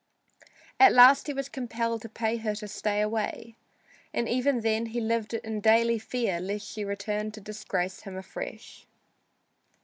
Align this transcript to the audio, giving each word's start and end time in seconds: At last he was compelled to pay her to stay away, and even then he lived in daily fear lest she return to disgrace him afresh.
At 0.79 0.93
last 0.93 1.27
he 1.27 1.33
was 1.33 1.47
compelled 1.47 2.01
to 2.01 2.09
pay 2.09 2.37
her 2.37 2.55
to 2.55 2.67
stay 2.67 3.01
away, 3.01 3.55
and 4.15 4.27
even 4.27 4.61
then 4.61 4.87
he 4.87 4.99
lived 4.99 5.35
in 5.35 5.61
daily 5.61 5.99
fear 5.99 6.39
lest 6.39 6.67
she 6.67 6.83
return 6.83 7.29
to 7.33 7.39
disgrace 7.39 8.01
him 8.01 8.17
afresh. 8.17 8.87